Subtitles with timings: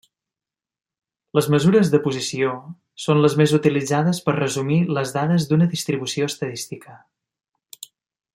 [1.39, 2.53] Les mesures de posició
[3.05, 6.99] són les més utilitzades per resumir les dades d'una distribució estadística.